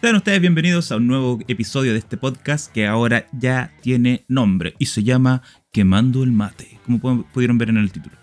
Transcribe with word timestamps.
Sean 0.00 0.14
ustedes 0.14 0.40
bienvenidos 0.40 0.92
a 0.92 0.96
un 0.96 1.08
nuevo 1.08 1.40
episodio 1.48 1.90
de 1.90 1.98
este 1.98 2.16
podcast 2.16 2.72
que 2.72 2.86
ahora 2.86 3.26
ya 3.32 3.72
tiene 3.82 4.24
nombre 4.28 4.74
y 4.78 4.86
se 4.86 5.02
llama 5.02 5.42
Quemando 5.72 6.22
el 6.22 6.30
Mate, 6.30 6.78
como 6.84 7.24
pudieron 7.24 7.58
ver 7.58 7.70
en 7.70 7.78
el 7.78 7.90
título. 7.90 8.14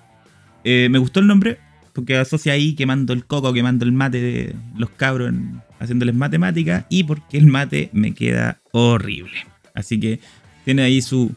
Eh, 0.63 0.88
me 0.89 0.99
gustó 0.99 1.19
el 1.19 1.27
nombre 1.27 1.59
porque 1.91 2.15
asocia 2.15 2.54
ahí 2.54 2.75
quemando 2.75 3.11
el 3.11 3.25
coco, 3.25 3.51
quemando 3.51 3.83
el 3.83 3.91
mate 3.91 4.21
de 4.21 4.55
los 4.77 4.89
cabros, 4.91 5.33
haciéndoles 5.77 6.15
matemática 6.15 6.86
y 6.89 7.04
porque 7.04 7.38
el 7.38 7.47
mate 7.47 7.89
me 7.92 8.14
queda 8.14 8.61
horrible. 8.71 9.46
Así 9.73 10.00
que 10.00 10.21
tiene 10.64 10.83
ahí 10.83 11.01
su, 11.01 11.36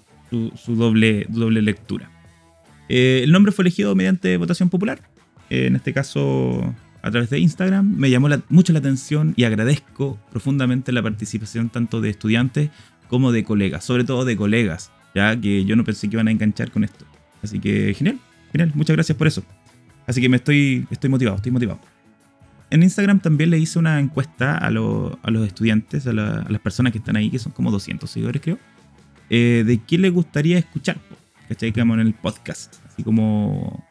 doble, 0.69 1.27
doble 1.31 1.63
lectura. 1.63 2.13
Eh, 2.89 3.23
el 3.25 3.33
nombre 3.33 3.51
fue 3.51 3.65
elegido 3.65 3.97
mediante 3.97 4.37
votación 4.37 4.69
popular. 4.69 5.01
Eh, 5.51 5.67
en 5.67 5.75
este 5.75 5.93
caso 5.93 6.77
a 7.03 7.11
través 7.11 7.31
de 7.31 7.39
Instagram. 7.39 7.97
Me 7.97 8.11
llamó 8.11 8.29
mucho 8.49 8.73
la 8.73 8.79
atención 8.79 9.35
y 9.37 9.45
agradezco 9.45 10.19
profundamente 10.31 10.93
la 10.93 11.03
participación 11.03 11.71
tanto 11.71 12.01
de 12.01 12.11
estudiantes 12.11 12.71
como 13.09 13.33
de 13.33 13.45
colegas, 13.45 13.85
sobre 13.85 14.05
todo 14.05 14.25
de 14.25 14.37
colegas, 14.37 14.91
ya 15.15 15.39
que 15.41 15.65
yo 15.65 15.77
no 15.77 15.85
pensé 15.85 16.09
que 16.09 16.17
iban 16.17 16.29
a 16.29 16.31
enganchar 16.31 16.71
con 16.71 16.85
esto. 16.85 17.05
Así 17.43 17.59
que 17.59 17.95
genial, 17.95 18.19
genial, 18.53 18.73
muchas 18.75 18.97
gracias 18.97 19.17
por 19.17 19.27
eso. 19.27 19.43
Así 20.07 20.21
que 20.21 20.29
me 20.29 20.37
estoy, 20.37 20.87
estoy 20.91 21.11
motivado, 21.11 21.37
estoy 21.37 21.53
motivado. 21.53 21.81
En 22.71 22.83
Instagram 22.83 23.21
también 23.21 23.51
le 23.51 23.59
hice 23.59 23.79
una 23.79 23.99
encuesta 23.99 24.57
a, 24.59 24.71
los 24.71 25.47
estudiantes, 25.47 26.07
a, 26.07 26.13
las 26.13 26.61
personas 26.61 26.93
que 26.93 26.99
están 26.99 27.17
ahí, 27.17 27.31
que 27.31 27.39
son 27.39 27.53
como 27.53 27.71
200 27.71 28.11
seguidores 28.11 28.43
creo, 28.43 28.59
eh, 29.31 29.65
de 29.67 29.79
qué 29.79 29.97
les 29.97 30.13
gustaría 30.13 30.59
escuchar, 30.59 30.99
¿cachai? 31.49 31.73
Que 31.73 31.81
en 31.81 32.01
el 32.01 32.15
podcast. 32.15 32.77
Así 32.87 33.03
como 33.03 33.88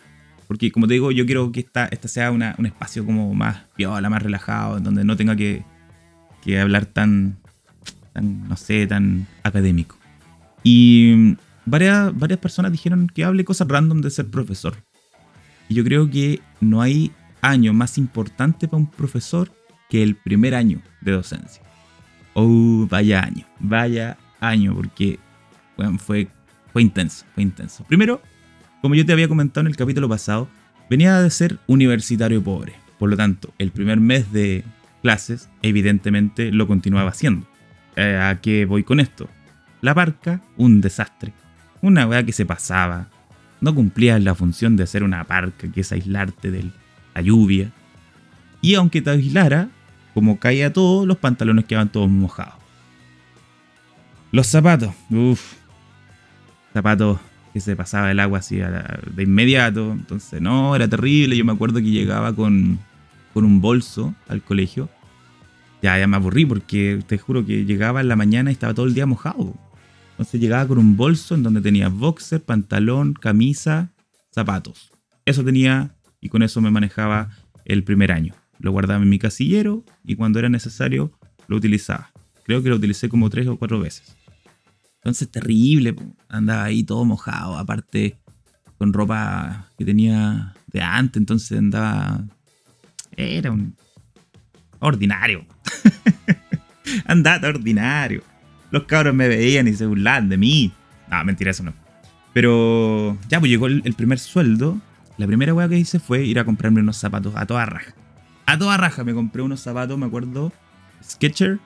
porque 0.48 0.72
como 0.72 0.88
te 0.88 0.94
digo, 0.94 1.12
yo 1.12 1.26
quiero 1.26 1.52
que 1.52 1.60
esta, 1.60 1.86
esta 1.88 2.08
sea 2.08 2.32
un 2.32 2.66
espacio 2.66 3.06
como 3.06 3.34
más 3.34 3.66
piola, 3.76 4.10
más 4.10 4.24
relajado, 4.24 4.78
en 4.78 4.84
donde 4.84 5.04
no 5.04 5.18
tenga 5.18 5.36
que, 5.36 5.64
hablar 6.60 6.86
tan, 6.86 7.38
tan, 8.14 8.48
no 8.48 8.56
sé, 8.56 8.88
tan 8.88 9.28
académico. 9.44 9.98
Y 10.64 11.36
varias, 11.66 12.18
varias 12.18 12.40
personas 12.40 12.72
dijeron 12.72 13.08
que 13.14 13.26
hable 13.26 13.44
cosas 13.44 13.68
random 13.68 14.00
de 14.00 14.10
ser 14.10 14.28
profesor. 14.28 14.76
Y 15.68 15.76
yo 15.76 15.84
creo 15.84 16.10
que 16.10 16.40
no 16.62 16.82
hay 16.82 17.12
año 17.42 17.74
más 17.74 17.98
importante 17.98 18.70
para 18.70 18.78
un 18.78 18.90
profesor 18.90 19.52
que 19.90 20.02
el 20.02 20.16
primer 20.16 20.56
año 20.56 20.82
de 21.02 21.12
docencia. 21.12 21.62
Oh, 22.34 22.88
vaya 22.90 23.22
año, 23.22 23.46
vaya 23.60 24.18
año, 24.40 24.74
porque 24.74 25.20
bueno, 25.76 25.98
fue, 25.98 26.30
fue 26.72 26.82
intenso, 26.82 27.26
fue 27.34 27.44
intenso. 27.44 27.84
Primero, 27.86 28.22
como 28.82 28.96
yo 28.96 29.06
te 29.06 29.14
había 29.14 29.28
comentado 29.28 29.62
en 29.62 29.68
el 29.68 29.76
capítulo 29.76 30.08
pasado, 30.08 30.48
venía 30.90 31.22
de 31.22 31.30
ser 31.30 31.60
universitario 31.68 32.44
pobre. 32.44 32.74
Por 33.00 33.10
lo 33.10 33.18
tanto, 33.18 33.54
el 33.58 33.72
primer 33.72 34.00
mes 34.00 34.32
de 34.32 34.64
clases, 35.02 35.50
evidentemente, 35.62 36.52
lo 36.52 36.68
continuaba 36.68 37.10
haciendo. 37.10 37.48
Eh, 37.96 38.20
¿A 38.22 38.40
qué 38.42 38.66
voy 38.66 38.84
con 38.84 39.00
esto? 39.00 39.30
La 39.82 39.94
parca, 39.94 40.42
un 40.56 40.82
desastre. 40.82 41.34
Una 41.82 42.08
weá 42.08 42.24
que 42.24 42.32
se 42.32 42.46
pasaba. 42.46 43.08
No 43.62 43.74
cumplía 43.74 44.20
la 44.20 44.36
función 44.36 44.76
de 44.76 44.88
ser 44.88 45.04
una 45.04 45.24
parca, 45.24 45.72
que 45.72 45.82
es 45.82 45.92
aislarte 45.92 46.52
de 46.52 46.66
la 47.16 47.22
lluvia. 47.22 47.72
Y 48.62 48.76
aunque 48.76 49.02
te 49.02 49.12
aislara, 49.12 49.70
como 50.14 50.40
caía 50.40 50.74
todo, 50.74 51.06
los 51.06 51.18
pantalones 51.18 51.66
quedaban 51.66 51.90
todos 51.90 52.10
mojados. 52.10 52.56
Los 54.32 54.48
zapatos, 54.48 54.94
uff. 55.10 55.54
Zapatos 56.74 57.20
se 57.60 57.76
pasaba 57.76 58.12
el 58.12 58.20
agua 58.20 58.40
así 58.40 58.58
de 58.58 59.24
inmediato. 59.24 59.92
Entonces, 59.92 60.42
no, 60.42 60.76
era 60.76 60.88
terrible. 60.88 61.38
Yo 61.38 61.46
me 61.46 61.54
acuerdo 61.54 61.80
que 61.80 61.92
llegaba 61.92 62.34
con, 62.34 62.80
con 63.34 63.46
un 63.46 63.62
bolso 63.62 64.16
al 64.28 64.42
colegio. 64.42 64.90
Ya, 65.82 65.98
ya 65.98 66.08
me 66.08 66.16
aburrí 66.16 66.46
porque 66.46 67.04
te 67.06 67.18
juro 67.18 67.46
que 67.46 67.66
llegaba 67.66 68.02
en 68.02 68.08
la 68.08 68.16
mañana 68.16 68.50
y 68.50 68.54
estaba 68.54 68.74
todo 68.74 68.86
el 68.86 68.94
día 68.94 69.06
mojado. 69.06 69.54
Entonces 70.12 70.42
llegaba 70.42 70.68
con 70.68 70.80
un 70.80 70.98
bolso 70.98 71.36
en 71.36 71.44
donde 71.44 71.62
tenía 71.62 71.90
boxer, 71.90 72.42
pantalón, 72.42 73.14
camisa, 73.14 73.92
zapatos. 74.32 74.92
Eso 75.26 75.44
tenía 75.44 75.96
y 76.20 76.30
con 76.30 76.42
eso 76.42 76.60
me 76.60 76.72
manejaba 76.72 77.30
el 77.66 77.84
primer 77.84 78.12
año. 78.12 78.34
Lo 78.60 78.72
guardaba 78.72 79.04
en 79.04 79.10
mi 79.10 79.20
casillero 79.20 79.84
y 80.04 80.16
cuando 80.16 80.40
era 80.40 80.50
necesario 80.50 81.12
lo 81.48 81.58
utilizaba. 81.58 82.12
Creo 82.46 82.64
que 82.64 82.70
lo 82.70 82.78
utilicé 82.78 83.10
como 83.10 83.30
tres 83.30 83.46
o 83.48 83.58
cuatro 83.58 83.80
veces. 83.80 84.17
Entonces, 85.08 85.32
terrible. 85.32 85.96
Andaba 86.28 86.66
ahí 86.66 86.84
todo 86.84 87.06
mojado. 87.06 87.58
Aparte, 87.58 88.18
con 88.78 88.92
ropa 88.92 89.70
que 89.78 89.86
tenía 89.86 90.54
de 90.68 90.82
antes. 90.82 91.22
Entonces 91.22 91.58
andaba. 91.58 92.26
Era 93.16 93.52
un. 93.52 93.74
Ordinario. 94.80 95.46
andaba 97.06 97.48
ordinario. 97.48 98.22
Los 98.70 98.84
cabros 98.84 99.16
me 99.16 99.30
veían 99.30 99.70
y 99.70 99.74
se 99.76 99.86
burlaban 99.86 100.28
de 100.28 100.36
mí. 100.36 100.74
No, 101.10 101.24
mentira, 101.24 101.52
eso 101.52 101.64
no. 101.64 101.74
Pero 102.34 103.18
ya, 103.30 103.40
pues 103.40 103.50
llegó 103.50 103.68
el, 103.68 103.94
primer 103.94 104.20
sueldo. 104.20 104.78
La 105.16 105.26
primera 105.26 105.54
weá 105.54 105.70
que 105.70 105.78
hice 105.78 106.00
fue 106.02 106.26
ir 106.26 106.38
a 106.38 106.44
comprarme 106.44 106.82
unos 106.82 106.98
zapatos 106.98 107.34
a 107.38 107.46
toda 107.46 107.66
raja. 107.66 107.94
A 108.46 108.58
toda 108.58 108.76
raja 108.76 109.06
me 109.06 109.14
compré 109.14 109.42
unos 109.42 109.62
zapatos, 109.62 109.98
me 109.98 110.08
acuerdo. 110.08 110.52
Sketcher 111.02 111.60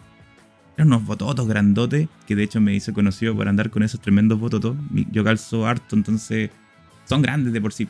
unos 0.77 1.05
bototos 1.05 1.47
grandotes, 1.47 2.07
que 2.27 2.35
de 2.35 2.43
hecho 2.43 2.61
me 2.61 2.73
hice 2.73 2.93
conocido 2.93 3.35
por 3.35 3.47
andar 3.47 3.69
con 3.69 3.83
esos 3.83 3.99
tremendos 3.99 4.39
bototos. 4.39 4.75
Yo 5.11 5.23
calzo 5.23 5.67
harto, 5.67 5.95
entonces 5.95 6.49
son 7.05 7.21
grandes 7.21 7.53
de 7.53 7.61
por 7.61 7.73
sí. 7.73 7.87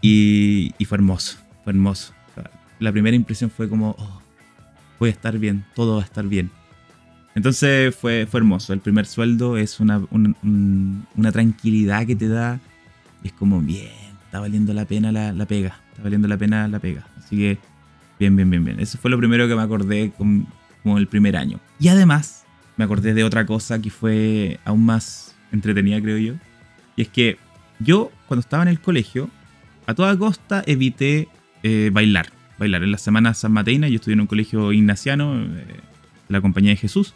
Y, 0.00 0.72
fue 0.86 0.96
hermoso, 0.96 1.38
fue 1.64 1.72
hermoso. 1.72 2.12
La 2.78 2.92
primera 2.92 3.16
impresión 3.16 3.50
fue 3.50 3.68
como, 3.68 3.96
oh, 3.98 4.22
voy 5.00 5.08
a 5.08 5.12
estar 5.12 5.36
bien, 5.38 5.64
todo 5.74 5.96
va 5.96 6.02
a 6.02 6.04
estar 6.04 6.24
bien. 6.26 6.50
Entonces 7.34 7.94
fue, 7.94 8.26
fue 8.30 8.38
hermoso. 8.38 8.72
El 8.72 8.80
primer 8.80 9.06
sueldo 9.06 9.56
es 9.56 9.80
una, 9.80 10.02
una, 10.10 11.32
tranquilidad 11.32 12.06
que 12.06 12.16
te 12.16 12.28
da. 12.28 12.60
es 13.24 13.32
como, 13.32 13.60
bien, 13.60 13.90
está 14.24 14.40
valiendo 14.40 14.72
la 14.72 14.84
pena 14.84 15.10
la, 15.10 15.32
la, 15.32 15.46
pega. 15.46 15.80
Está 15.90 16.02
valiendo 16.02 16.28
la 16.28 16.36
pena 16.36 16.68
la 16.68 16.78
pega. 16.78 17.06
Así 17.16 17.36
que, 17.36 17.58
bien, 18.18 18.36
bien, 18.36 18.50
bien, 18.50 18.64
bien. 18.64 18.80
Eso 18.80 18.98
fue 18.98 19.10
lo 19.10 19.18
primero 19.18 19.48
que 19.48 19.56
me 19.56 19.62
acordé 19.62 20.12
con, 20.16 20.46
como 20.82 20.98
el 20.98 21.06
primer 21.06 21.36
año. 21.36 21.60
Y 21.78 21.88
además, 21.88 22.44
me 22.76 22.84
acordé 22.84 23.14
de 23.14 23.24
otra 23.24 23.44
cosa 23.44 23.80
que 23.80 23.90
fue 23.90 24.60
aún 24.64 24.84
más 24.84 25.34
entretenida, 25.52 26.00
creo 26.00 26.18
yo. 26.18 26.34
Y 26.96 27.02
es 27.02 27.08
que 27.08 27.38
yo, 27.80 28.10
cuando 28.26 28.40
estaba 28.40 28.62
en 28.62 28.68
el 28.68 28.80
colegio, 28.80 29.30
a 29.86 29.94
toda 29.94 30.16
costa 30.16 30.62
evité 30.66 31.28
eh, 31.62 31.90
bailar. 31.92 32.28
Bailar. 32.58 32.82
En 32.82 32.92
la 32.92 32.98
semana 32.98 33.34
San 33.34 33.52
Mateina, 33.52 33.88
yo 33.88 33.96
estudié 33.96 34.14
en 34.14 34.20
un 34.20 34.26
colegio 34.26 34.72
ignaciano, 34.72 35.42
eh, 35.42 35.64
la 36.28 36.40
Compañía 36.40 36.70
de 36.70 36.76
Jesús, 36.76 37.14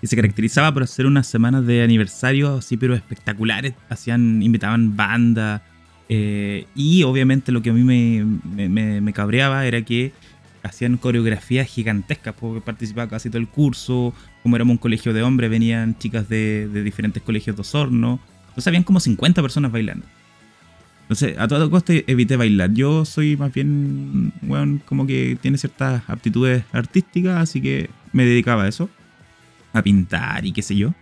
y 0.00 0.06
se 0.06 0.16
caracterizaba 0.16 0.72
por 0.72 0.82
hacer 0.82 1.06
unas 1.06 1.26
semanas 1.26 1.66
de 1.66 1.82
aniversario 1.82 2.56
así, 2.56 2.76
pero 2.76 2.94
espectaculares. 2.94 3.74
Hacían, 3.88 4.42
invitaban 4.42 4.96
banda. 4.96 5.62
Eh, 6.08 6.66
y 6.74 7.02
obviamente 7.04 7.52
lo 7.52 7.62
que 7.62 7.70
a 7.70 7.72
mí 7.72 7.84
me, 7.84 9.00
me 9.00 9.12
cabreaba 9.12 9.64
era 9.64 9.82
que 9.82 10.12
hacían 10.62 10.96
coreografías 10.96 11.66
gigantescas, 11.68 12.34
porque 12.38 12.60
participaba 12.60 13.08
casi 13.08 13.28
todo 13.28 13.38
el 13.38 13.48
curso, 13.48 14.14
como 14.42 14.56
éramos 14.56 14.72
un 14.72 14.78
colegio 14.78 15.12
de 15.12 15.22
hombres, 15.22 15.50
venían 15.50 15.98
chicas 15.98 16.28
de, 16.28 16.68
diferentes 16.82 17.22
colegios 17.22 17.56
de 17.56 17.60
Osorno, 17.60 18.20
entonces 18.48 18.66
habían 18.66 18.84
como 18.84 19.00
50 19.00 19.42
personas 19.42 19.72
bailando. 19.72 20.06
Entonces, 21.02 21.36
a 21.38 21.48
todo 21.48 21.70
coste 21.70 22.04
evité 22.06 22.36
bailar. 22.36 22.72
Yo 22.72 23.04
soy 23.04 23.36
más 23.36 23.52
bien, 23.52 24.32
bueno, 24.40 24.80
como 24.86 25.06
que 25.06 25.36
tiene 25.40 25.58
ciertas 25.58 26.02
aptitudes 26.08 26.64
artísticas, 26.72 27.38
así 27.38 27.60
que 27.60 27.90
me 28.12 28.24
dedicaba 28.24 28.64
a 28.64 28.68
eso, 28.68 28.88
a 29.72 29.82
pintar 29.82 30.46
y 30.46 30.52
qué 30.52 30.62
sé 30.62 30.76
yo. 30.76 30.94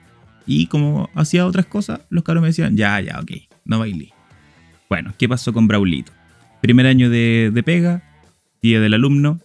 Y 0.47 0.67
como 0.67 1.11
hacía 1.15 1.47
otras 1.47 1.67
cosas, 1.67 2.01
los 2.09 2.25
cabros 2.25 2.43
me 2.43 2.49
decían, 2.49 2.77
ya, 2.77 3.01
ya, 3.01 3.21
ok, 3.21 3.31
no 3.65 3.79
bailé. 3.79 4.13
Bueno, 4.89 5.15
¿qué 5.17 5.29
pasó 5.29 5.53
con 5.53 5.69
Braulito? 5.69 6.13
Primer 6.61 6.87
año 6.87 7.09
de, 7.09 7.51
de 7.53 7.63
pega, 7.63 8.03
día 8.61 8.81
del 8.81 8.95
alumno, 8.95 9.41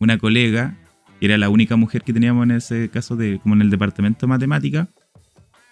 una 0.00 0.18
colega, 0.18 0.76
que 1.20 1.26
era 1.26 1.38
la 1.38 1.50
única 1.50 1.76
mujer 1.76 2.02
que 2.02 2.12
teníamos 2.12 2.44
en 2.44 2.52
ese 2.52 2.88
caso, 2.88 3.14
de, 3.14 3.38
como 3.38 3.54
en 3.54 3.62
el 3.62 3.70
departamento 3.70 4.26
de 4.26 4.30
matemática. 4.30 4.88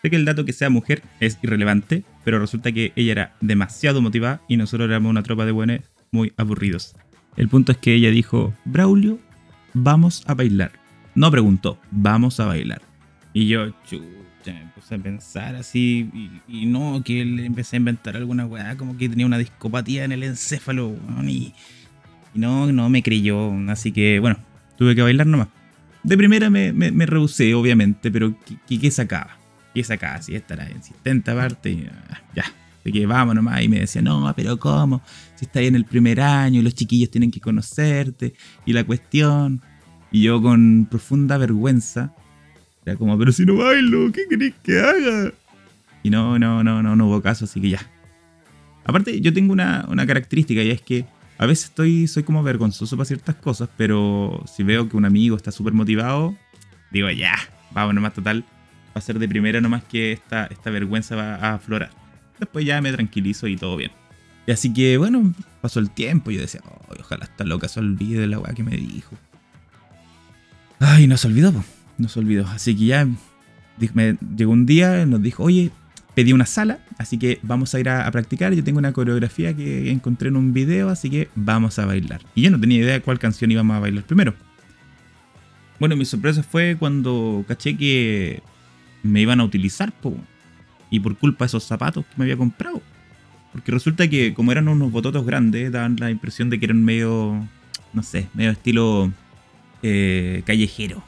Sé 0.02 0.10
que 0.10 0.16
el 0.16 0.24
dato 0.24 0.44
que 0.44 0.52
sea 0.52 0.70
mujer 0.70 1.02
es 1.18 1.38
irrelevante, 1.42 2.04
pero 2.24 2.38
resulta 2.38 2.70
que 2.70 2.92
ella 2.94 3.12
era 3.12 3.36
demasiado 3.40 4.00
motivada 4.00 4.40
y 4.46 4.56
nosotros 4.56 4.88
éramos 4.88 5.10
una 5.10 5.24
tropa 5.24 5.44
de 5.44 5.52
buenos 5.52 5.80
muy 6.12 6.32
aburridos. 6.36 6.94
El 7.36 7.48
punto 7.48 7.72
es 7.72 7.78
que 7.78 7.94
ella 7.94 8.10
dijo, 8.10 8.54
Braulio, 8.64 9.18
vamos 9.74 10.22
a 10.26 10.34
bailar. 10.34 10.72
No 11.14 11.30
preguntó, 11.30 11.80
vamos 11.90 12.38
a 12.38 12.46
bailar. 12.46 12.82
Y 13.32 13.48
yo, 13.48 13.70
chucha, 13.88 14.52
me 14.52 14.70
puse 14.74 14.94
a 14.94 14.98
pensar 14.98 15.56
así, 15.56 16.10
y, 16.46 16.66
no, 16.66 17.02
que 17.04 17.24
le 17.24 17.46
empecé 17.46 17.76
a 17.76 17.78
inventar 17.78 18.16
alguna 18.16 18.46
weá, 18.46 18.76
como 18.76 18.96
que 18.96 19.08
tenía 19.08 19.26
una 19.26 19.38
discopatía 19.38 20.04
en 20.04 20.12
el 20.12 20.22
encéfalo, 20.22 20.96
y 21.24 21.54
y 22.34 22.38
no, 22.38 22.70
no 22.72 22.88
me 22.88 23.02
creyó, 23.02 23.52
así 23.68 23.92
que 23.92 24.18
bueno, 24.20 24.38
tuve 24.76 24.94
que 24.94 25.02
bailar 25.02 25.26
nomás. 25.26 25.48
De 26.02 26.16
primera 26.16 26.48
me, 26.48 26.72
me, 26.72 27.06
rehusé, 27.06 27.54
obviamente, 27.54 28.10
pero 28.10 28.34
¿qué, 28.66 28.78
qué 28.78 28.90
sacaba? 28.90 29.36
¿Qué 29.74 29.84
sacaba? 29.84 30.22
Si 30.22 30.34
esta 30.34 30.54
era 30.54 30.70
insistente 30.70 31.30
aparte, 31.30 31.90
ah, 32.10 32.20
ya. 32.34 32.44
Así 32.80 32.92
que 32.92 33.04
vamos 33.06 33.34
nomás. 33.34 33.62
Y 33.62 33.68
me 33.68 33.80
decía, 33.80 34.00
no, 34.00 34.32
pero 34.34 34.58
¿cómo? 34.58 35.02
Si 35.34 35.44
está 35.44 35.58
ahí 35.58 35.66
en 35.66 35.74
el 35.74 35.84
primer 35.84 36.20
año, 36.20 36.62
los 36.62 36.74
chiquillos 36.74 37.10
tienen 37.10 37.30
que 37.30 37.40
conocerte. 37.40 38.34
Y 38.64 38.72
la 38.72 38.84
cuestión. 38.84 39.60
Y 40.10 40.22
yo 40.22 40.40
con 40.40 40.86
profunda 40.90 41.36
vergüenza, 41.36 42.14
era 42.86 42.96
como, 42.96 43.18
pero 43.18 43.30
si 43.32 43.44
no 43.44 43.56
bailo, 43.56 44.10
¿qué 44.10 44.22
querés 44.30 44.54
que 44.62 44.80
haga? 44.80 45.32
Y 46.02 46.08
no, 46.08 46.38
no, 46.38 46.64
no, 46.64 46.82
no, 46.82 46.96
no 46.96 47.06
hubo 47.06 47.20
caso, 47.20 47.44
así 47.44 47.60
que 47.60 47.70
ya. 47.70 47.80
Aparte, 48.86 49.20
yo 49.20 49.34
tengo 49.34 49.52
una, 49.52 49.84
una 49.90 50.06
característica 50.06 50.62
y 50.62 50.70
es 50.70 50.80
que 50.80 51.04
a 51.38 51.46
veces 51.46 51.66
estoy, 51.66 52.08
soy 52.08 52.24
como 52.24 52.42
vergonzoso 52.42 52.96
para 52.96 53.06
ciertas 53.06 53.36
cosas, 53.36 53.68
pero 53.76 54.42
si 54.52 54.64
veo 54.64 54.88
que 54.88 54.96
un 54.96 55.04
amigo 55.04 55.36
está 55.36 55.52
súper 55.52 55.72
motivado, 55.72 56.36
digo, 56.90 57.08
ya, 57.10 57.34
vamos 57.70 57.94
nomás 57.94 58.12
total. 58.12 58.44
Va 58.88 58.98
a 58.98 59.00
ser 59.00 59.20
de 59.20 59.28
primera 59.28 59.60
nomás 59.60 59.84
que 59.84 60.12
esta, 60.12 60.46
esta 60.46 60.70
vergüenza 60.70 61.14
va 61.14 61.36
a 61.36 61.54
aflorar. 61.54 61.90
Después 62.40 62.64
ya 62.64 62.80
me 62.80 62.92
tranquilizo 62.92 63.46
y 63.46 63.56
todo 63.56 63.76
bien. 63.76 63.92
Y 64.48 64.50
así 64.50 64.72
que 64.72 64.98
bueno, 64.98 65.32
pasó 65.60 65.78
el 65.78 65.90
tiempo 65.90 66.30
y 66.30 66.36
yo 66.36 66.40
decía, 66.40 66.60
ojalá 66.98 67.26
esta 67.26 67.44
loca 67.44 67.68
se 67.68 67.78
olvide 67.80 68.20
de 68.20 68.26
la 68.26 68.40
weá 68.40 68.54
que 68.54 68.64
me 68.64 68.76
dijo. 68.76 69.14
Ay, 70.80 71.06
no 71.06 71.16
se 71.16 71.28
olvidó, 71.28 71.52
no 71.98 72.08
se 72.08 72.18
olvidó. 72.18 72.46
Así 72.48 72.74
que 72.74 72.86
ya 72.86 73.06
me, 73.94 74.16
llegó 74.36 74.52
un 74.52 74.66
día, 74.66 75.06
nos 75.06 75.22
dijo, 75.22 75.44
oye, 75.44 75.70
pedí 76.18 76.32
una 76.32 76.46
sala, 76.46 76.80
así 76.98 77.16
que 77.16 77.38
vamos 77.42 77.76
a 77.76 77.78
ir 77.78 77.88
a, 77.88 78.10
practicar. 78.10 78.52
Yo 78.52 78.64
tengo 78.64 78.80
una 78.80 78.92
coreografía 78.92 79.54
que 79.54 79.88
encontré 79.92 80.30
en 80.30 80.36
un 80.36 80.52
video, 80.52 80.88
así 80.88 81.08
que 81.08 81.28
vamos 81.36 81.78
a 81.78 81.86
bailar. 81.86 82.22
Y 82.34 82.42
yo 82.42 82.50
no 82.50 82.58
tenía 82.58 82.78
idea 82.78 82.94
de 82.94 83.02
cuál 83.02 83.20
canción 83.20 83.52
íbamos 83.52 83.76
a 83.76 83.78
bailar 83.78 84.02
primero. 84.02 84.34
Bueno, 85.78 85.94
mi 85.94 86.04
sorpresa 86.04 86.42
fue 86.42 86.74
cuando 86.76 87.44
caché 87.46 87.76
que 87.76 88.42
me 89.04 89.20
iban 89.20 89.38
a 89.38 89.44
utilizar, 89.44 89.92
y 90.90 90.98
por 90.98 91.16
culpa 91.16 91.44
de 91.44 91.46
esos 91.46 91.62
zapatos 91.62 92.04
que 92.04 92.14
me 92.16 92.24
había 92.24 92.36
comprado. 92.36 92.82
Porque 93.52 93.70
resulta 93.70 94.08
que 94.08 94.34
como 94.34 94.50
eran 94.50 94.66
unos 94.66 94.90
bototos 94.90 95.24
grandes, 95.24 95.70
daban 95.70 95.94
la 96.00 96.10
impresión 96.10 96.50
de 96.50 96.58
que 96.58 96.64
eran 96.64 96.84
medio, 96.84 97.46
no 97.92 98.02
sé, 98.02 98.26
medio 98.34 98.50
estilo 98.50 99.12
eh, 99.84 100.42
callejero. 100.44 101.04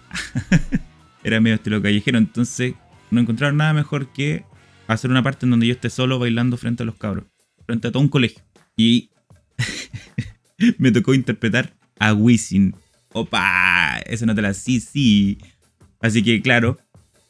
Era 1.25 1.41
medio 1.41 1.57
estilo 1.57 1.83
callejero, 1.83 2.17
entonces 2.17 2.75
no 3.11 3.21
encontraron 3.21 3.57
nada 3.57 3.73
mejor 3.73 4.07
que 4.13 4.45
hacer 4.95 5.11
una 5.11 5.23
parte 5.23 5.47
en 5.47 5.51
donde 5.51 5.67
yo 5.67 5.73
esté 5.73 5.91
solo 5.91 6.19
bailando 6.19 6.57
frente 6.57 6.83
a 6.83 6.87
los 6.87 6.97
cabros, 6.97 7.25
frente 7.67 7.89
a 7.89 7.93
todo 7.93 8.03
un 8.03 8.09
colegio. 8.09 8.43
Y 8.77 9.11
me 10.79 10.93
tocó 10.93 11.15
interpretar 11.15 11.75
a 11.99 12.13
Wisin. 12.13 12.75
Opa, 13.13 13.99
esa 14.07 14.27
no 14.27 14.35
te 14.35 14.43
la 14.43 14.55
sí, 14.55 14.81
sí. 14.81 15.39
Así 16.01 16.23
que 16.23 16.41
claro, 16.41 16.79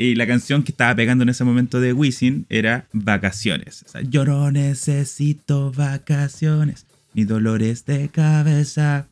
y 0.01 0.15
la 0.15 0.27
canción 0.27 0.62
que 0.62 0.73
estaba 0.73 0.95
pegando 0.95 1.25
en 1.25 1.29
ese 1.29 1.45
momento 1.45 1.79
de 1.79 1.93
Wisin 1.93 2.47
era 2.49 2.89
Vacaciones. 2.95 3.85
yo 4.09 4.25
no 4.25 4.51
necesito 4.51 5.73
vacaciones, 5.73 6.87
ni 7.12 7.25
dolores 7.25 7.85
de 7.85 8.09
cabeza. 8.09 9.09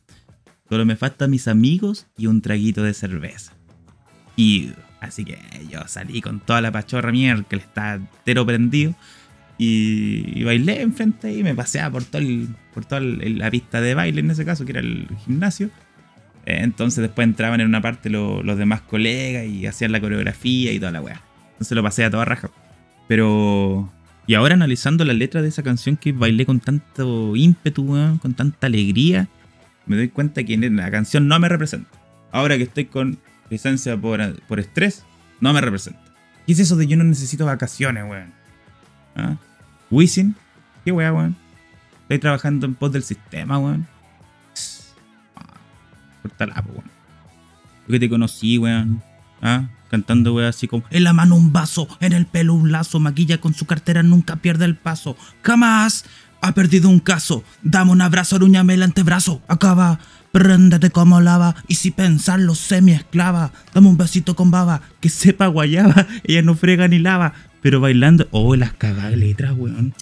Solo 0.67 0.85
me 0.85 0.95
faltan 0.95 1.29
mis 1.29 1.47
amigos 1.47 2.07
y 2.17 2.25
un 2.25 2.41
traguito 2.41 2.81
de 2.81 2.95
cerveza. 2.95 3.53
Y 4.35 4.71
así 4.99 5.25
que 5.25 5.39
yo 5.69 5.79
salí 5.87 6.21
con 6.21 6.39
toda 6.39 6.61
la 6.61 6.71
pachorra 6.71 7.11
mierda 7.11 7.43
que 7.43 7.57
le 7.57 7.61
estaba 7.63 7.95
entero 7.95 8.45
prendido. 8.45 8.95
Y, 9.57 10.43
bailé 10.45 10.81
enfrente 10.81 11.33
y 11.33 11.43
me 11.43 11.53
paseaba 11.53 11.91
por, 11.91 12.05
todo 12.05 12.21
por 12.73 12.85
toda 12.85 13.01
la 13.01 13.51
pista 13.51 13.81
de 13.81 13.93
baile 13.93 14.21
en 14.21 14.31
ese 14.31 14.45
caso, 14.45 14.65
que 14.65 14.71
era 14.71 14.79
el 14.79 15.07
gimnasio. 15.25 15.69
Entonces 16.45 17.01
después 17.01 17.27
entraban 17.27 17.59
en 17.61 17.67
una 17.67 17.81
parte 17.81 18.09
los 18.09 18.57
demás 18.57 18.81
colegas 18.81 19.45
y 19.45 19.67
hacían 19.67 19.91
la 19.91 19.99
coreografía 19.99 20.71
y 20.71 20.79
toda 20.79 20.91
la 20.91 21.01
weá. 21.01 21.21
Entonces 21.51 21.75
lo 21.75 21.83
pasé 21.83 22.05
a 22.05 22.09
toda 22.09 22.25
raja. 22.25 22.49
Pero... 23.07 23.91
Y 24.27 24.35
ahora 24.35 24.53
analizando 24.53 25.03
la 25.05 25.13
letra 25.13 25.41
de 25.41 25.47
esa 25.47 25.63
canción 25.63 25.97
que 25.97 26.11
bailé 26.11 26.45
con 26.45 26.59
tanto 26.59 27.35
ímpetu, 27.35 27.87
con 28.21 28.33
tanta 28.35 28.67
alegría, 28.67 29.27
me 29.87 29.97
doy 29.97 30.09
cuenta 30.09 30.43
que 30.43 30.55
la 30.55 30.91
canción 30.91 31.27
no 31.27 31.39
me 31.39 31.49
representa. 31.49 31.89
Ahora 32.31 32.55
que 32.57 32.63
estoy 32.63 32.85
con 32.85 33.17
licencia 33.49 33.97
por, 33.97 34.41
por 34.43 34.59
estrés, 34.59 35.05
no 35.39 35.53
me 35.53 35.61
representa. 35.61 36.01
¿Qué 36.45 36.53
es 36.53 36.59
eso 36.59 36.75
de 36.75 36.87
yo 36.87 36.97
no 36.97 37.03
necesito 37.03 37.45
vacaciones, 37.45 38.03
weón? 38.09 38.33
¿Ah? 39.15 39.37
¿Wisin? 39.91 40.35
¿Qué 40.83 40.91
weá, 40.91 41.13
weón? 41.13 41.35
Estoy 42.03 42.19
trabajando 42.19 42.65
en 42.65 42.75
pos 42.75 42.91
del 42.91 43.03
sistema, 43.03 43.59
weón. 43.59 43.87
Cortala, 46.21 46.63
weón. 46.67 46.85
Yo 47.87 47.91
que 47.93 47.99
te 47.99 48.09
conocí, 48.09 48.57
weón. 48.57 49.03
¿Ah? 49.41 49.67
Cantando, 49.89 50.33
weón, 50.33 50.49
así 50.49 50.67
como 50.67 50.83
En 50.89 51.03
la 51.03 51.13
mano 51.13 51.35
un 51.35 51.53
vaso, 51.53 51.87
en 51.99 52.13
el 52.13 52.25
pelo 52.25 52.53
un 52.53 52.71
lazo 52.71 52.99
Maquilla 52.99 53.39
con 53.39 53.53
su 53.53 53.65
cartera, 53.65 54.03
nunca 54.03 54.35
pierde 54.35 54.65
el 54.65 54.75
paso 54.75 55.15
Jamás 55.41 56.05
ha 56.41 56.53
perdido 56.53 56.89
un 56.89 56.99
caso. 56.99 57.43
Dame 57.61 57.91
un 57.91 58.01
abrazo, 58.01 58.35
aruñame 58.35 58.73
el 58.73 58.83
antebrazo. 58.83 59.41
Acaba, 59.47 59.99
préndete 60.31 60.89
como 60.89 61.21
lava. 61.21 61.55
Y 61.67 61.75
si 61.75 61.91
pensarlo, 61.91 62.55
semi 62.55 62.93
esclava. 62.93 63.51
Dame 63.73 63.87
un 63.87 63.97
besito 63.97 64.35
con 64.35 64.51
baba. 64.51 64.81
Que 64.99 65.09
sepa 65.09 65.47
guayaba. 65.47 66.07
Ella 66.23 66.41
no 66.41 66.55
frega 66.55 66.87
ni 66.87 66.99
lava. 66.99 67.33
Pero 67.61 67.81
bailando. 67.81 68.27
Oh, 68.31 68.55
las 68.55 68.73
cagadas 68.73 69.17
letras, 69.17 69.53
weón. 69.57 69.93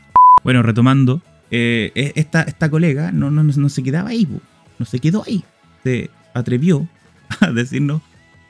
Bueno, 0.43 0.63
retomando. 0.63 1.21
Eh, 1.49 1.91
e, 1.95 2.13
esta, 2.15 2.41
esta 2.43 2.69
colega 2.69 3.11
no, 3.11 3.31
no, 3.31 3.43
no 3.43 3.69
se 3.69 3.81
quedaba 3.81 4.09
ahí, 4.09 4.27
no 4.79 4.85
se 4.85 4.99
quedó 4.99 5.23
ahí. 5.25 5.45
Se 5.83 6.09
atrevió 6.33 6.87
a 7.39 7.51
decirnos. 7.51 8.01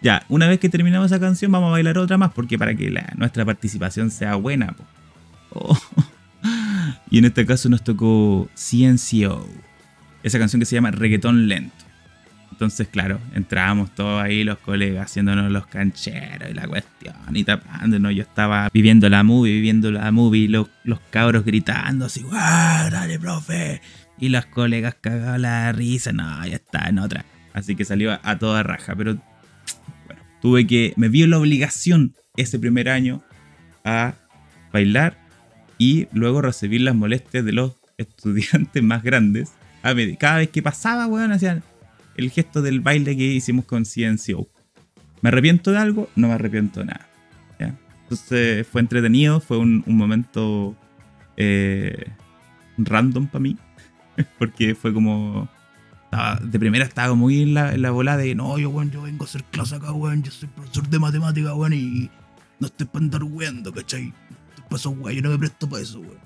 Ya, 0.01 0.23
una 0.29 0.47
vez 0.47 0.59
que 0.59 0.69
terminamos 0.69 1.07
esa 1.11 1.19
canción, 1.19 1.51
vamos 1.51 1.69
a 1.69 1.71
bailar 1.71 1.97
otra 1.97 2.17
más. 2.17 2.31
Porque 2.33 2.57
para 2.57 2.75
que 2.75 2.93
nuestra 3.15 3.45
participación 3.45 4.11
sea 4.11 4.35
buena, 4.35 4.75
oh. 5.51 5.77
Y 7.09 7.19
en 7.19 7.25
este 7.25 7.45
caso 7.45 7.69
nos 7.69 7.83
tocó 7.83 8.49
CNCO, 8.55 9.47
esa 10.23 10.39
canción 10.39 10.59
que 10.59 10.65
se 10.65 10.75
llama 10.75 10.91
Reggaetón 10.91 11.47
Lento. 11.47 11.87
Entonces, 12.51 12.87
claro, 12.87 13.19
entrábamos 13.35 13.93
todos 13.93 14.21
ahí, 14.21 14.43
los 14.43 14.57
colegas, 14.57 15.11
haciéndonos 15.11 15.51
los 15.51 15.67
cancheros 15.67 16.49
y 16.49 16.53
la 16.55 16.67
cuestión, 16.67 17.15
y 17.33 17.43
tapándonos. 17.43 18.15
Yo 18.15 18.23
estaba 18.23 18.69
viviendo 18.73 19.09
la 19.09 19.23
movie, 19.23 19.53
viviendo 19.53 19.91
la 19.91 20.11
movie, 20.11 20.49
los, 20.49 20.67
los 20.83 20.99
cabros 21.11 21.45
gritando 21.45 22.05
así, 22.05 22.23
¡Wow, 22.23 22.31
dale, 22.33 23.19
profe! 23.19 23.81
Y 24.17 24.29
los 24.29 24.47
colegas 24.47 24.95
cagaban 24.99 25.43
la 25.43 25.71
risa, 25.71 26.11
no, 26.11 26.45
ya 26.47 26.55
está 26.55 26.89
en 26.89 26.97
otra. 26.97 27.25
Así 27.53 27.75
que 27.75 27.85
salió 27.85 28.19
a, 28.23 28.39
toda 28.39 28.63
raja, 28.63 28.95
pero 28.95 29.17
bueno, 30.07 30.21
tuve 30.41 30.65
que, 30.65 30.93
me 30.97 31.09
vi 31.09 31.27
la 31.27 31.37
obligación 31.37 32.15
ese 32.35 32.57
primer 32.57 32.89
año 32.89 33.23
a 33.83 34.15
bailar 34.73 35.26
y 35.77 36.07
luego 36.11 36.41
recibir 36.41 36.81
las 36.81 36.95
molestias 36.95 37.45
de 37.45 37.53
los 37.53 37.73
estudiantes 37.97 38.83
más 38.83 39.03
grandes. 39.03 39.53
Cada 40.19 40.37
vez 40.37 40.49
que 40.49 40.61
pasaba, 40.61 41.07
weón, 41.07 41.31
hacían 41.31 41.63
el 42.15 42.31
gesto 42.31 42.61
del 42.61 42.81
baile 42.81 43.15
que 43.15 43.23
hicimos 43.23 43.65
con 43.65 43.83
CNCO. 43.85 44.47
¿Me 45.21 45.29
arrepiento 45.29 45.71
de 45.71 45.77
algo? 45.77 46.09
No 46.15 46.27
me 46.27 46.33
arrepiento 46.33 46.81
de 46.81 46.87
nada. 46.87 47.07
Entonces 48.09 48.65
fue 48.65 48.79
entretenido, 48.79 49.41
fue 49.41 49.57
un, 49.57 49.83
momento 49.85 50.77
eh, 51.35 52.05
random 52.77 53.27
para 53.27 53.41
mí, 53.41 53.57
porque 54.39 54.75
fue 54.75 54.93
como... 54.93 55.49
de 56.41 56.57
primera 56.57 56.85
estaba 56.85 57.15
muy 57.15 57.41
en 57.41 57.53
la, 57.53 57.73
en 57.73 57.81
la 57.81 57.91
bola 57.91 58.15
de, 58.15 58.33
no, 58.33 58.57
yo, 58.57 58.69
weón, 58.69 58.91
yo 58.91 59.01
vengo 59.01 59.25
a 59.25 59.27
hacer 59.27 59.43
clase 59.43 59.75
acá, 59.75 59.91
weón, 59.91 60.23
yo 60.23 60.31
soy 60.31 60.47
profesor 60.47 60.87
de 60.87 60.99
matemática, 60.99 61.53
weón, 61.53 61.73
y 61.73 62.09
no 62.61 62.67
estoy 62.67 62.87
para 62.87 63.03
andar 63.03 63.23
weando, 63.23 63.73
¿cachai? 63.73 64.13
Pues 64.69 64.85
güey, 64.85 65.15
yo 65.15 65.21
no 65.21 65.29
me 65.29 65.37
presto 65.37 65.69
para 65.69 65.81
eso, 65.81 65.99
güey. 65.99 66.17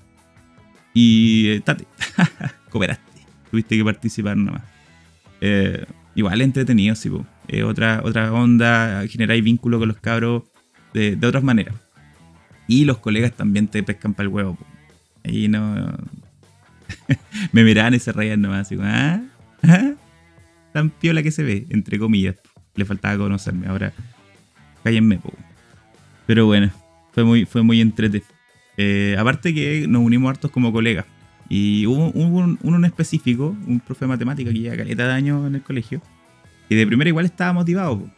Y 0.94 1.48
eh, 1.50 1.60
Tate, 1.60 1.86
cooperaste. 2.70 3.12
Tuviste 3.50 3.76
que 3.76 3.84
participar 3.84 4.36
nomás. 4.36 4.62
Eh, 5.40 5.84
igual 6.14 6.40
entretenido, 6.40 6.94
sí, 6.94 7.10
eh, 7.48 7.62
otra, 7.62 8.00
otra 8.04 8.32
onda, 8.32 9.04
generáis 9.08 9.42
vínculo 9.42 9.78
con 9.78 9.88
los 9.88 9.98
cabros 9.98 10.44
de, 10.92 11.16
de, 11.16 11.26
otras 11.26 11.42
maneras. 11.42 11.74
Y 12.66 12.84
los 12.84 12.98
colegas 12.98 13.32
también 13.32 13.68
te 13.68 13.82
pescan 13.82 14.14
para 14.14 14.28
el 14.28 14.34
huevo. 14.34 14.58
Ahí 15.24 15.48
no. 15.48 15.92
me 17.52 17.64
miraban 17.64 17.94
y 17.94 17.98
se 17.98 18.12
reían 18.12 18.40
nomás, 18.40 18.66
así 18.66 18.76
como, 18.76 18.88
¿ah? 18.88 19.20
¿ah? 19.64 19.92
Tan 20.72 20.90
piola 20.90 21.22
que 21.22 21.30
se 21.30 21.42
ve, 21.42 21.66
entre 21.70 21.98
comillas. 21.98 22.36
Le 22.74 22.84
faltaba 22.84 23.18
conocerme, 23.18 23.66
ahora 23.66 23.92
cállenme, 24.82 25.18
po. 25.18 25.32
Pero 26.26 26.46
bueno, 26.46 26.70
fue 27.12 27.24
muy, 27.24 27.44
fue 27.44 27.62
muy 27.62 27.80
entretenido. 27.80 28.31
Eh, 28.76 29.16
aparte 29.18 29.52
que 29.54 29.86
nos 29.88 30.02
unimos 30.02 30.30
hartos 30.30 30.50
como 30.50 30.72
colegas. 30.72 31.06
Y 31.48 31.86
hubo, 31.86 32.10
uno 32.10 32.76
en 32.76 32.84
específico, 32.84 33.56
un 33.66 33.80
profe 33.80 34.04
de 34.04 34.08
matemática 34.08 34.52
que 34.52 34.58
lleva 34.58 34.76
caleta 34.76 35.06
de 35.06 35.12
años 35.12 35.46
en 35.46 35.56
el 35.56 35.62
colegio, 35.62 36.00
y 36.68 36.74
de 36.74 36.86
primera 36.86 37.08
igual 37.08 37.26
estaba 37.26 37.52
motivado. 37.52 38.08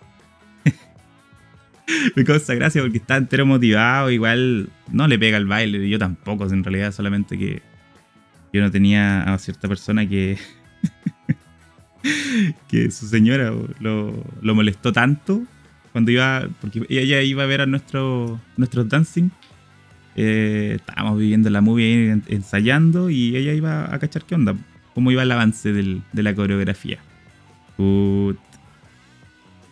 Me 2.17 2.25
causa 2.25 2.55
gracia 2.55 2.81
porque 2.83 2.99
está 2.99 3.17
entero 3.17 3.45
motivado, 3.45 4.11
igual 4.11 4.69
no 4.93 5.09
le 5.09 5.19
pega 5.19 5.37
el 5.37 5.47
baile, 5.47 5.89
yo 5.89 5.99
tampoco, 5.99 6.47
en 6.49 6.63
realidad 6.63 6.93
solamente 6.93 7.37
que 7.37 7.63
yo 8.53 8.61
no 8.61 8.71
tenía 8.71 9.23
a 9.23 9.39
cierta 9.39 9.67
persona 9.67 10.09
que 10.09 10.39
que 12.69 12.91
su 12.91 13.09
señora 13.09 13.53
lo, 13.81 14.25
molestó 14.43 14.93
tanto 14.93 15.43
cuando 15.93 16.11
iba, 16.11 16.49
porque 16.61 16.85
ella 16.89 17.23
iba 17.23 17.43
a 17.43 17.47
ver 17.47 17.63
a 17.63 17.67
nuestro, 17.67 18.41
nuestro 18.57 18.85
dancing 18.85 19.31
eh, 20.17 20.75
estábamos 20.77 21.19
viviendo 21.19 21.51
la 21.51 21.61
movie 21.61 22.21
ensayando 22.29 23.11
y 23.11 23.37
ella 23.37 23.53
iba 23.53 23.93
a 23.93 23.99
cachar 23.99 24.25
qué 24.25 24.35
onda, 24.35 24.57
cómo 24.95 25.11
iba 25.11 25.23
el 25.23 25.33
avance 25.33 25.73
de 25.73 26.23
la 26.23 26.35
coreografía. 26.35 26.99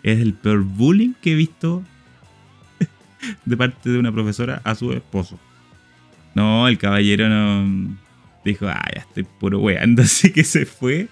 es 0.03 0.21
el 0.21 0.35
peor 0.35 0.65
bullying 0.65 1.15
que 1.21 1.33
he 1.33 1.37
visto 1.37 1.83
de 3.45 3.57
parte 3.57 3.91
de 3.91 3.99
una 3.99 4.13
profesora 4.13 4.61
a 4.65 4.75
su 4.75 4.93
esposo. 4.93 5.39
No, 6.35 6.67
el 6.67 6.79
caballero 6.79 7.29
no 7.29 7.97
dijo, 8.45 8.67
ah, 8.69 8.85
ya 8.95 9.03
estoy 9.03 9.25
puro 9.25 9.61
weando, 9.61 10.03
así 10.07 10.33
que 10.33 10.45
se 10.45 10.67
fue 10.67 11.09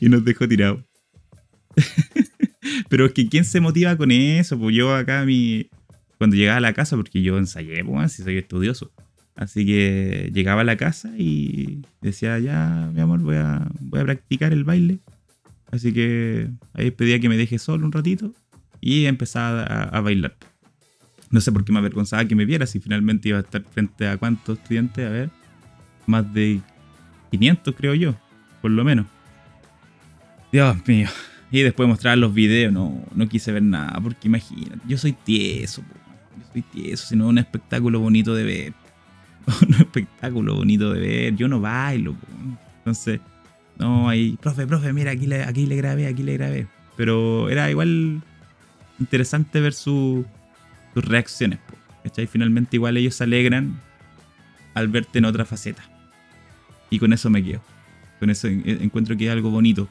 y 0.00 0.08
nos 0.08 0.24
dejó 0.24 0.46
tirados. 0.48 0.80
Pero 2.88 3.06
es 3.06 3.12
que 3.12 3.28
¿quién 3.28 3.44
se 3.44 3.60
motiva 3.60 3.96
con 3.96 4.10
eso? 4.10 4.58
Pues 4.58 4.74
yo 4.74 4.94
acá 4.94 5.24
mi... 5.24 5.68
Cuando 6.18 6.36
llegaba 6.36 6.58
a 6.58 6.60
la 6.60 6.72
casa, 6.72 6.96
porque 6.96 7.22
yo 7.22 7.36
ensayé, 7.38 7.84
pues, 7.84 8.12
si 8.12 8.22
soy 8.22 8.38
estudioso. 8.38 8.92
Así 9.34 9.66
que 9.66 10.30
llegaba 10.32 10.62
a 10.62 10.64
la 10.64 10.76
casa 10.76 11.10
y 11.16 11.82
decía, 12.00 12.38
ya, 12.38 12.90
mi 12.94 13.00
amor, 13.02 13.20
voy 13.20 13.36
a, 13.36 13.68
voy 13.80 14.00
a 14.00 14.04
practicar 14.04 14.52
el 14.52 14.64
baile. 14.64 14.98
Así 15.70 15.92
que 15.92 16.48
ahí 16.72 16.90
pedía 16.90 17.20
que 17.20 17.28
me 17.28 17.36
deje 17.36 17.58
solo 17.58 17.84
un 17.84 17.92
ratito 17.92 18.32
y 18.80 19.04
empezaba 19.06 19.62
a, 19.64 20.00
bailar. 20.00 20.36
No 21.30 21.40
sé 21.40 21.52
por 21.52 21.64
qué 21.64 21.72
me 21.72 21.80
avergonzaba 21.80 22.24
que 22.24 22.34
me 22.34 22.46
viera 22.46 22.66
si 22.66 22.80
finalmente 22.80 23.28
iba 23.28 23.38
a 23.38 23.42
estar 23.42 23.62
frente 23.62 24.08
a 24.08 24.16
cuántos 24.16 24.58
estudiantes, 24.58 25.06
a 25.06 25.10
ver, 25.10 25.30
más 26.06 26.32
de 26.32 26.60
500 27.30 27.74
creo 27.76 27.94
yo, 27.94 28.14
por 28.62 28.70
lo 28.70 28.84
menos. 28.84 29.06
Dios 30.50 30.76
mío. 30.86 31.08
Y 31.50 31.62
después 31.62 31.88
mostrar 31.88 32.16
los 32.16 32.32
videos, 32.32 32.72
no, 32.72 33.04
no 33.14 33.28
quise 33.28 33.52
ver 33.52 33.62
nada, 33.62 34.00
porque 34.00 34.28
imagínate, 34.28 34.80
yo 34.86 34.98
soy 34.98 35.12
tieso, 35.12 35.82
yo 35.82 36.05
soy 36.52 36.62
tieso, 36.62 37.06
sino 37.06 37.28
un 37.28 37.38
espectáculo 37.38 38.00
bonito 38.00 38.34
de 38.34 38.44
ver. 38.44 38.74
un 39.68 39.74
espectáculo 39.74 40.54
bonito 40.56 40.92
de 40.92 41.00
ver, 41.00 41.36
yo 41.36 41.46
no 41.46 41.60
bailo, 41.60 42.16
entonces, 42.78 43.20
no, 43.78 44.08
ahí, 44.08 44.38
profe, 44.40 44.66
profe, 44.66 44.92
mira, 44.92 45.10
aquí 45.10 45.26
le, 45.26 45.42
aquí 45.42 45.66
le 45.66 45.76
grabé, 45.76 46.06
aquí 46.06 46.22
le 46.22 46.34
grabé. 46.34 46.66
Pero 46.96 47.48
era 47.50 47.70
igual 47.70 48.22
interesante 48.98 49.60
ver 49.60 49.72
sus 49.72 50.24
reacciones, 50.94 51.58
¿cachai? 52.04 52.26
Finalmente 52.26 52.76
igual 52.76 52.96
ellos 52.96 53.16
se 53.16 53.24
alegran 53.24 53.80
al 54.74 54.88
verte 54.88 55.18
en 55.18 55.24
otra 55.24 55.44
faceta. 55.44 55.82
Y 56.88 56.98
con 56.98 57.12
eso 57.12 57.28
me 57.28 57.42
quedo. 57.42 57.60
Con 58.20 58.30
eso 58.30 58.46
encuentro 58.48 59.16
que 59.16 59.26
es 59.26 59.32
algo 59.32 59.50
bonito 59.50 59.88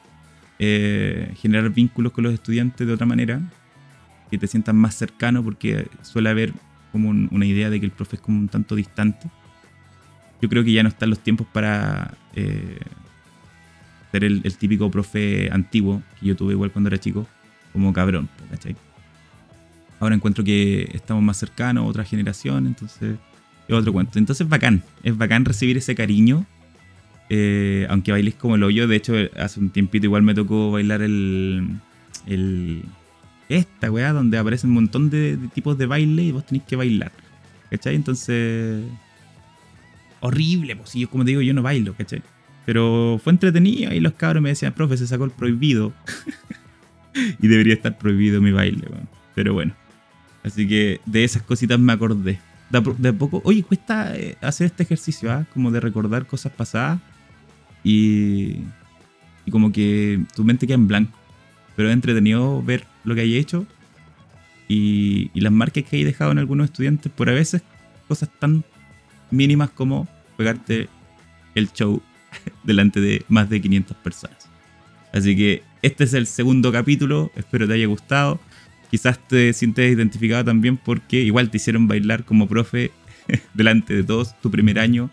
eh, 0.58 1.34
generar 1.36 1.70
vínculos 1.70 2.12
con 2.12 2.24
los 2.24 2.32
estudiantes 2.32 2.86
de 2.86 2.92
otra 2.92 3.04
manera, 3.04 3.40
que 4.30 4.38
te 4.38 4.46
sientan 4.46 4.76
más 4.76 4.94
cercano, 4.94 5.42
porque 5.42 5.88
suele 6.02 6.30
haber 6.30 6.52
como 6.92 7.10
una 7.10 7.46
idea 7.46 7.70
de 7.70 7.80
que 7.80 7.86
el 7.86 7.92
profe 7.92 8.16
es 8.16 8.22
como 8.22 8.38
un 8.38 8.48
tanto 8.48 8.74
distante. 8.74 9.28
Yo 10.40 10.48
creo 10.48 10.64
que 10.64 10.72
ya 10.72 10.82
no 10.82 10.88
están 10.88 11.10
los 11.10 11.18
tiempos 11.20 11.46
para 11.52 12.14
eh, 12.34 12.78
ser 14.12 14.24
el, 14.24 14.42
típico 14.56 14.90
profe 14.90 15.50
antiguo 15.50 16.02
que 16.18 16.26
yo 16.26 16.36
tuve 16.36 16.52
igual 16.52 16.70
cuando 16.70 16.88
era 16.88 16.98
chico, 16.98 17.26
como 17.72 17.92
cabrón, 17.92 18.28
¿cachai? 18.50 18.76
Ahora 19.98 20.14
encuentro 20.14 20.44
que 20.44 20.90
estamos 20.92 21.22
más 21.22 21.38
cercanos 21.38 21.88
otra 21.88 22.04
generación, 22.04 22.66
entonces 22.66 23.16
es 23.66 23.74
otro 23.74 23.92
cuento. 23.92 24.18
Entonces 24.18 24.44
es 24.44 24.48
bacán, 24.48 24.82
es 25.02 25.16
bacán 25.16 25.44
recibir 25.44 25.76
ese 25.78 25.94
cariño 25.94 26.46
eh, 27.28 27.86
aunque 27.90 28.12
bailes 28.12 28.34
como 28.34 28.54
el 28.54 28.62
hoyo, 28.62 28.86
de 28.86 28.96
hecho, 28.96 29.14
hace 29.36 29.58
un 29.58 29.70
tiempito 29.70 30.06
igual 30.06 30.22
me 30.22 30.34
tocó 30.34 30.70
bailar 30.70 31.02
el. 31.02 31.68
el 32.26 32.82
esta 33.48 33.90
weá, 33.90 34.12
donde 34.12 34.38
aparecen 34.38 34.70
un 34.70 34.74
montón 34.74 35.10
de, 35.10 35.38
tipos 35.54 35.78
de 35.78 35.86
baile 35.86 36.22
y 36.22 36.32
vos 36.32 36.46
tenés 36.46 36.64
que 36.64 36.76
bailar. 36.76 37.12
¿Cachai? 37.70 37.94
Entonces. 37.94 38.84
Horrible, 40.20 40.74
pues 40.76 40.90
si 40.90 41.00
yo, 41.00 41.10
como 41.10 41.24
te 41.24 41.30
digo, 41.30 41.42
yo 41.42 41.54
no 41.54 41.62
bailo, 41.62 41.94
¿cachai? 41.94 42.22
Pero 42.64 43.20
fue 43.22 43.32
entretenido 43.32 43.92
y 43.92 44.00
los 44.00 44.14
cabros 44.14 44.42
me 44.42 44.48
decían, 44.48 44.72
profe, 44.72 44.96
se 44.96 45.06
sacó 45.06 45.24
el 45.24 45.30
prohibido. 45.30 45.92
y 47.14 47.46
debería 47.46 47.74
estar 47.74 47.96
prohibido 47.96 48.40
mi 48.40 48.50
baile, 48.50 48.88
Pero 49.34 49.54
bueno. 49.54 49.74
Así 50.42 50.66
que 50.66 51.00
de 51.06 51.24
esas 51.24 51.42
cositas 51.42 51.78
me 51.78 51.92
acordé. 51.92 52.40
De, 52.70 53.12
poco, 53.12 53.40
oye, 53.44 53.62
cuesta 53.62 54.16
eh, 54.16 54.36
hacer 54.40 54.66
este 54.66 54.82
ejercicio, 54.82 55.30
¿ah? 55.30 55.46
Como 55.52 55.70
de 55.70 55.80
recordar 55.80 56.26
cosas 56.26 56.52
pasadas 56.52 57.00
y, 57.84 58.62
y 59.44 59.50
como 59.50 59.70
que 59.70 60.20
tu 60.34 60.44
mente 60.44 60.66
queda 60.66 60.74
en 60.74 60.88
blanco. 60.88 61.18
Pero 61.76 61.88
es 61.88 61.94
entretenido 61.94 62.62
ver 62.62 62.84
lo 63.04 63.14
que 63.14 63.20
hay 63.22 63.36
hecho 63.36 63.66
y, 64.68 65.30
las 65.34 65.52
marcas 65.52 65.84
que 65.84 65.96
hay 65.96 66.04
dejado 66.04 66.32
en 66.32 66.38
algunos 66.38 66.66
estudiantes 66.66 67.12
por 67.12 67.28
a 67.28 67.32
veces 67.32 67.62
cosas 68.08 68.28
tan 68.38 68.64
mínimas 69.30 69.70
como 69.70 70.08
pegarte 70.36 70.88
el 71.54 71.72
show 71.72 72.02
delante 72.64 73.00
de 73.00 73.24
más 73.28 73.48
de 73.48 73.60
500 73.60 73.96
personas. 73.98 74.48
Así 75.12 75.36
que 75.36 75.62
este 75.82 76.04
es 76.04 76.14
el 76.14 76.26
segundo 76.26 76.72
capítulo, 76.72 77.30
espero 77.36 77.66
te 77.66 77.74
haya 77.74 77.86
gustado. 77.86 78.40
Quizás 78.90 79.18
te 79.28 79.52
sientes 79.52 79.92
identificado 79.92 80.44
también 80.44 80.76
porque 80.76 81.20
igual 81.20 81.50
te 81.50 81.56
hicieron 81.58 81.88
bailar 81.88 82.24
como 82.24 82.48
profe 82.48 82.90
delante 83.54 83.94
de 83.94 84.02
todos 84.02 84.38
tu 84.40 84.50
primer 84.50 84.78
año 84.78 85.10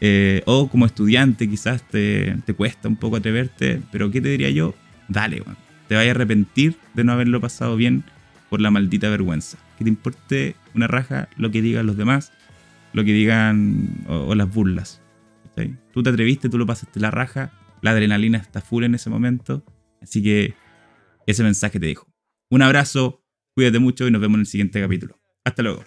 eh, 0.00 0.42
o 0.44 0.68
como 0.68 0.84
estudiante 0.84 1.48
quizás 1.48 1.82
te, 1.88 2.36
cuesta 2.56 2.88
un 2.88 2.96
poco 2.96 3.16
atreverte, 3.16 3.80
pero 3.90 4.10
¿qué 4.10 4.20
te 4.20 4.28
diría 4.28 4.50
yo? 4.50 4.74
Dale, 5.08 5.42
te 5.88 5.94
vayas 5.94 6.08
a 6.08 6.16
arrepentir 6.16 6.76
de 6.94 7.04
no 7.04 7.12
haberlo 7.12 7.40
pasado 7.40 7.76
bien 7.76 8.04
por 8.48 8.60
la 8.60 8.70
maldita 8.70 9.08
vergüenza. 9.08 9.58
Que 9.78 9.84
te 9.84 9.90
importe 9.90 10.56
una 10.74 10.86
raja 10.86 11.28
lo 11.36 11.50
que 11.50 11.62
digan 11.62 11.86
los 11.86 11.96
demás, 11.96 12.32
lo 12.92 13.04
que 13.04 13.12
digan 13.12 14.04
o, 14.08 14.34
las 14.34 14.52
burlas. 14.52 15.00
Tú 15.92 16.02
te 16.02 16.10
atreviste, 16.10 16.50
tú 16.50 16.58
lo 16.58 16.66
pasaste 16.66 17.00
la 17.00 17.10
raja, 17.10 17.50
la 17.80 17.92
adrenalina 17.92 18.38
está 18.38 18.60
full 18.60 18.84
en 18.84 18.94
ese 18.94 19.08
momento, 19.08 19.64
así 20.02 20.22
que 20.22 20.54
ese 21.26 21.42
mensaje 21.42 21.80
te 21.80 21.86
dijo. 21.86 22.06
Un 22.50 22.60
abrazo, 22.60 23.24
cuídate 23.54 23.78
mucho 23.78 24.06
y 24.06 24.10
nos 24.10 24.20
vemos 24.20 24.36
en 24.36 24.40
el 24.40 24.46
siguiente 24.46 24.80
capítulo. 24.80 25.18
Hasta 25.44 25.62
luego. 25.62 25.84